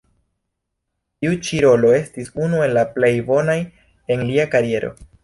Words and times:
Tiu 1.25 1.35
ĉi 1.49 1.59
rolo 1.65 1.91
estis 1.97 2.31
unu 2.45 2.63
el 2.69 2.73
la 2.79 2.85
plej 2.97 3.13
bonaj 3.29 3.59
en 4.17 4.25
lia 4.31 4.49
kariero. 4.57 4.91